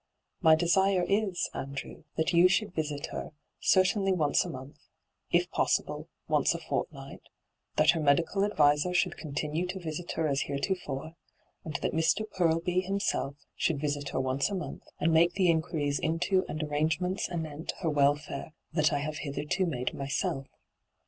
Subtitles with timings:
[0.41, 4.79] My desire is, Andrew, that you should visit her, certainly once a month—
[5.31, 7.21] if possible, once a fortnight;
[7.75, 11.13] that her medical adviser should continue to visit her as heretofore;
[11.63, 12.27] and that Mr.
[12.27, 17.29] Purlby himself should visit her once a month, and make the inquiries into and arrangements
[17.29, 20.47] aneut her welfare that I have hyGoo>^lc ENTRAPPED 95 hitherto made myself.